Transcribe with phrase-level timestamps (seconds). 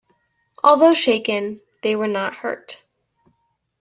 [0.63, 2.81] Although shaken, they were not hurt.